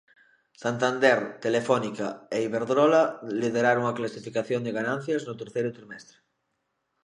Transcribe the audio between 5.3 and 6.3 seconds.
terceiro trimestre.